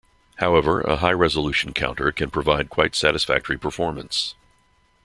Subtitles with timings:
[0.37, 4.33] However, a high-resolution counter can provide quite satisfactory performance.